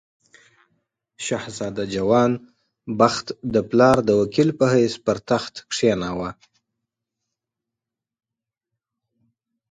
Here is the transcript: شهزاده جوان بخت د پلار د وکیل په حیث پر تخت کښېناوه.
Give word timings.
شهزاده 1.25 1.85
جوان 1.93 2.31
بخت 2.99 3.27
د 3.53 3.55
پلار 3.69 3.97
د 4.07 4.09
وکیل 4.21 4.49
په 4.59 4.65
حیث 4.73 4.93
پر 5.05 5.17
تخت 5.29 5.53
کښېناوه. 5.71 6.29